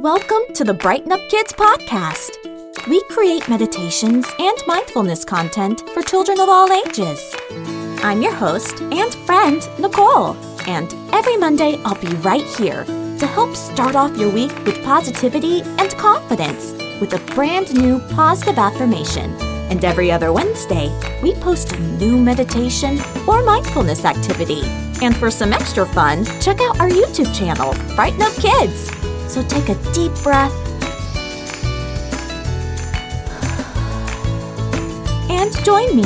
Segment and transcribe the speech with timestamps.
[0.00, 2.30] Welcome to the Brighten Up Kids podcast.
[2.88, 7.36] We create meditations and mindfulness content for children of all ages.
[8.02, 13.54] I'm your host and friend, Nicole, and every Monday I'll be right here to help
[13.54, 19.34] start off your week with positivity and confidence with a brand new positive affirmation.
[19.70, 20.88] And every other Wednesday,
[21.22, 22.98] we post a new meditation
[23.28, 24.62] or mindfulness activity.
[25.02, 28.99] And for some extra fun, check out our YouTube channel, Brighten Up Kids.
[29.30, 30.52] So take a deep breath
[35.30, 36.04] and join me.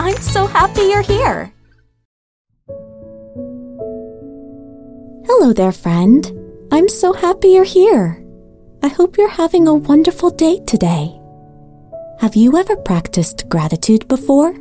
[0.00, 1.52] I'm so happy you're here.
[5.26, 6.32] Hello there, friend.
[6.72, 8.24] I'm so happy you're here.
[8.82, 11.20] I hope you're having a wonderful day today.
[12.20, 14.54] Have you ever practiced gratitude before?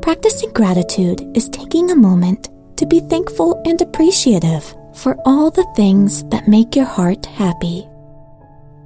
[0.00, 6.24] Practicing gratitude is taking a moment to be thankful and appreciative for all the things
[6.24, 7.88] that make your heart happy.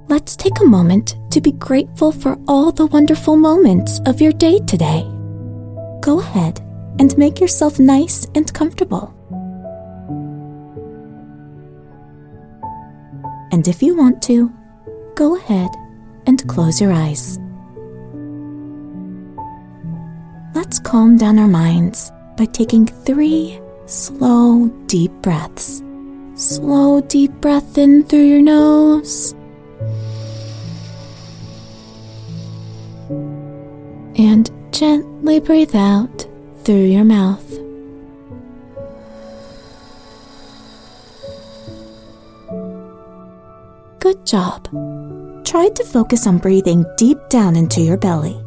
[0.07, 4.59] Let's take a moment to be grateful for all the wonderful moments of your day
[4.59, 5.03] today.
[6.01, 6.61] Go ahead
[6.99, 9.13] and make yourself nice and comfortable.
[13.51, 14.51] And if you want to,
[15.15, 15.69] go ahead
[16.25, 17.39] and close your eyes.
[20.53, 25.81] Let's calm down our minds by taking three slow, deep breaths.
[26.37, 29.33] Slow, deep breath in through your nose.
[34.19, 36.27] And gently breathe out
[36.63, 37.43] through your mouth.
[43.99, 44.67] Good job.
[45.43, 48.39] Try to focus on breathing deep down into your belly.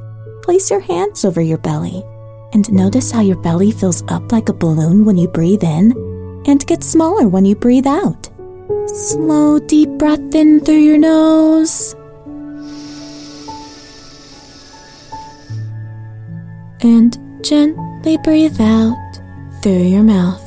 [0.42, 2.04] Place your hands over your belly
[2.52, 6.09] and notice how your belly fills up like a balloon when you breathe in
[6.46, 8.28] and gets smaller when you breathe out.
[8.86, 11.94] Slow, deep breath in through your nose.
[16.80, 19.20] And gently breathe out
[19.62, 20.46] through your mouth.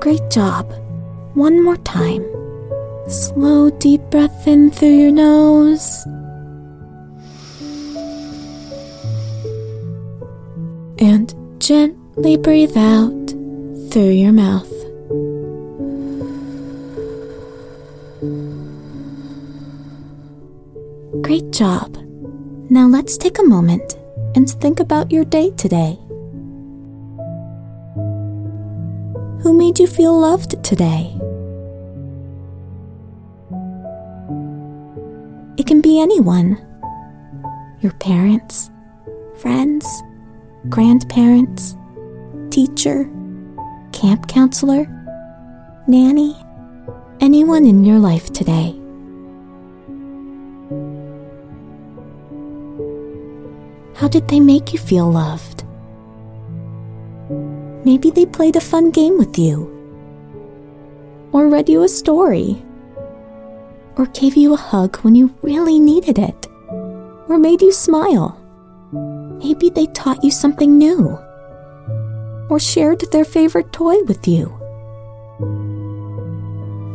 [0.00, 0.72] Great job.
[1.34, 2.24] One more time.
[3.08, 6.06] Slow, deep breath in through your nose.
[11.66, 13.28] Gently breathe out
[13.90, 14.70] through your mouth.
[21.22, 21.96] Great job.
[22.70, 23.96] Now let's take a moment
[24.36, 25.98] and think about your day today.
[29.42, 31.12] Who made you feel loved today?
[35.58, 36.62] It can be anyone
[37.80, 38.70] your parents,
[39.34, 39.84] friends,
[40.68, 41.76] grandparents,
[42.50, 43.10] teacher,
[43.92, 44.86] camp counselor,
[45.86, 46.36] nanny,
[47.20, 48.74] anyone in your life today.
[53.94, 55.64] How did they make you feel loved?
[57.84, 59.72] Maybe they played a fun game with you,
[61.32, 62.62] or read you a story,
[63.96, 66.46] or gave you a hug when you really needed it,
[67.28, 68.42] or made you smile.
[68.92, 71.18] Maybe they taught you something new,
[72.48, 74.52] or shared their favorite toy with you.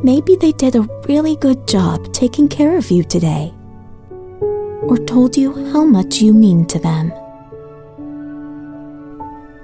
[0.03, 3.53] Maybe they did a really good job taking care of you today,
[4.09, 7.11] or told you how much you mean to them.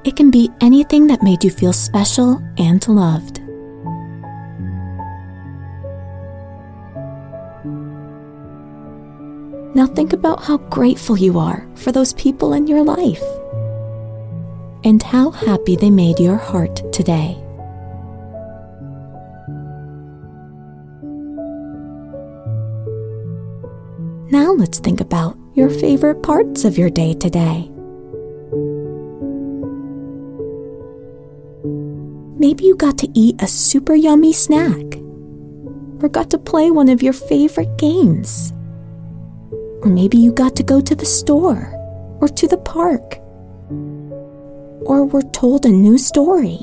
[0.03, 3.36] It can be anything that made you feel special and loved.
[9.77, 13.21] Now think about how grateful you are for those people in your life
[14.83, 17.37] and how happy they made your heart today.
[24.31, 27.69] Now let's think about your favorite parts of your day today.
[32.39, 34.95] Maybe you got to eat a super yummy snack,
[36.01, 38.53] or got to play one of your favorite games.
[39.87, 41.71] Or maybe you got to go to the store,
[42.19, 43.19] or to the park,
[44.85, 46.59] or were told a new story.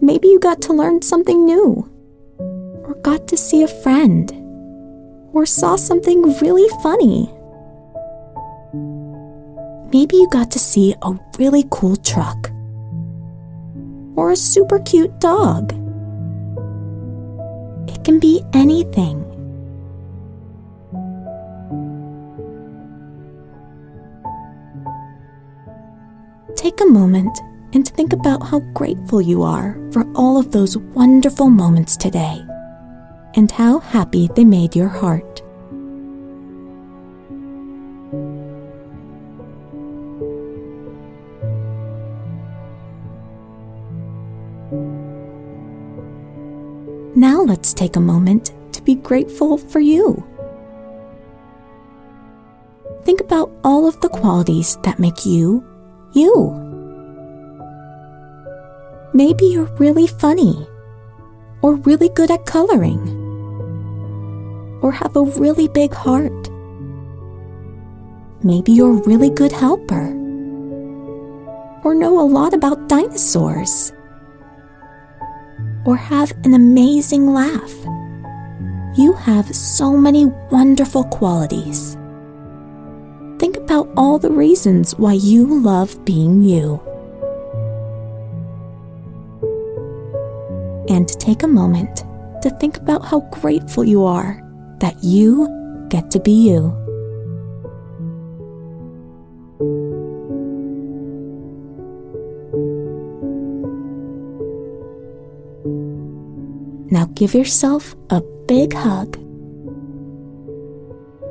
[0.00, 1.90] Maybe you got to learn something new,
[2.38, 4.30] or got to see a friend,
[5.32, 7.28] or saw something really funny.
[9.92, 12.52] Maybe you got to see a really cool truck
[14.14, 15.72] or a super cute dog.
[17.90, 19.25] It can be anything.
[26.76, 27.40] Take a moment
[27.72, 32.44] and think about how grateful you are for all of those wonderful moments today
[33.34, 35.40] and how happy they made your heart.
[47.16, 50.22] Now let's take a moment to be grateful for you.
[53.04, 55.64] Think about all of the qualities that make you,
[56.12, 56.65] you.
[59.16, 60.68] Maybe you're really funny,
[61.62, 63.00] or really good at coloring,
[64.82, 66.50] or have a really big heart.
[68.42, 70.08] Maybe you're a really good helper,
[71.82, 73.90] or know a lot about dinosaurs
[75.86, 77.74] or have an amazing laugh.
[78.98, 81.96] You have so many wonderful qualities.
[83.38, 86.82] Think about all the reasons why you love being you.
[90.88, 92.04] And take a moment
[92.42, 94.42] to think about how grateful you are
[94.78, 95.48] that you
[95.88, 96.74] get to be you.
[106.90, 109.16] Now give yourself a big hug.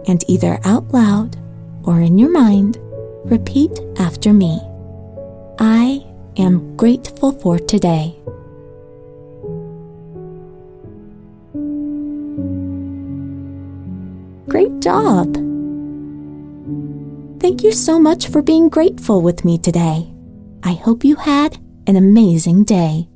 [0.08, 1.38] And either out loud
[1.84, 2.78] or in your mind,
[3.24, 4.60] repeat after me
[5.58, 6.06] I
[6.38, 8.20] am grateful for today.
[14.86, 15.34] Job!
[17.42, 20.14] Thank you so much for being grateful with me today.
[20.62, 23.08] I hope you had an amazing day.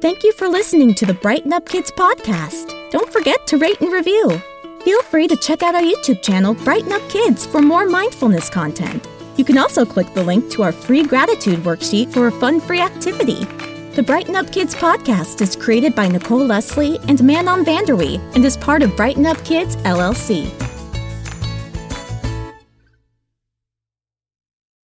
[0.00, 2.72] Thank you for listening to the Brighten Up Kids podcast.
[2.90, 4.40] Don't forget to rate and review.
[4.84, 9.06] Feel free to check out our YouTube channel, Brighten Up Kids, for more mindfulness content.
[9.36, 12.80] You can also click the link to our free gratitude worksheet for a fun free
[12.80, 13.44] activity.
[13.94, 18.20] The Brighten Up Kids podcast is created by Nicole Lesley and Manon van der Wee
[18.34, 20.73] and is part of Brighten Up Kids LLC.